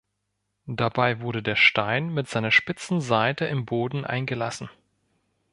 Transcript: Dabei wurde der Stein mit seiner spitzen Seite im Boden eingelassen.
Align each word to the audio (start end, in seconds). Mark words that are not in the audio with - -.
Dabei 0.65 1.19
wurde 1.19 1.43
der 1.43 1.55
Stein 1.55 2.09
mit 2.11 2.27
seiner 2.27 2.49
spitzen 2.49 3.01
Seite 3.01 3.45
im 3.45 3.65
Boden 3.67 4.03
eingelassen. 4.03 4.67